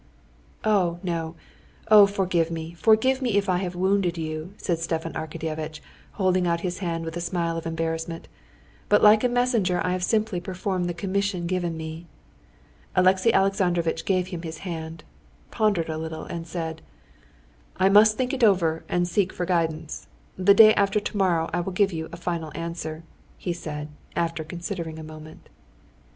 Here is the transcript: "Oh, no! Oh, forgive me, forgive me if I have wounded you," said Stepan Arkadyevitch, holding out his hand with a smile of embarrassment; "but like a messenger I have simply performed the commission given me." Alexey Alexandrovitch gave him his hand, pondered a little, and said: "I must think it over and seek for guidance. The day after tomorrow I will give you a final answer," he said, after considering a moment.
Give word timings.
"Oh, 0.63 0.97
no! 1.03 1.35
Oh, 1.91 2.07
forgive 2.07 2.49
me, 2.49 2.73
forgive 2.73 3.21
me 3.21 3.37
if 3.37 3.47
I 3.47 3.57
have 3.57 3.75
wounded 3.75 4.17
you," 4.17 4.55
said 4.57 4.79
Stepan 4.79 5.13
Arkadyevitch, 5.13 5.79
holding 6.13 6.47
out 6.47 6.61
his 6.61 6.79
hand 6.79 7.05
with 7.05 7.15
a 7.17 7.21
smile 7.21 7.55
of 7.55 7.67
embarrassment; 7.67 8.27
"but 8.89 9.03
like 9.03 9.23
a 9.23 9.29
messenger 9.29 9.79
I 9.85 9.91
have 9.91 10.03
simply 10.03 10.41
performed 10.41 10.89
the 10.89 10.95
commission 10.95 11.45
given 11.45 11.77
me." 11.77 12.07
Alexey 12.95 13.31
Alexandrovitch 13.31 14.03
gave 14.05 14.29
him 14.29 14.41
his 14.41 14.57
hand, 14.65 15.03
pondered 15.51 15.87
a 15.87 15.99
little, 15.99 16.23
and 16.23 16.47
said: 16.47 16.81
"I 17.77 17.87
must 17.87 18.17
think 18.17 18.33
it 18.33 18.43
over 18.43 18.83
and 18.89 19.07
seek 19.07 19.31
for 19.31 19.45
guidance. 19.45 20.07
The 20.35 20.55
day 20.55 20.73
after 20.73 20.99
tomorrow 20.99 21.47
I 21.53 21.59
will 21.59 21.73
give 21.73 21.93
you 21.93 22.09
a 22.11 22.17
final 22.17 22.51
answer," 22.55 23.03
he 23.37 23.53
said, 23.53 23.89
after 24.15 24.43
considering 24.43 24.97
a 24.97 25.03
moment. 25.03 25.47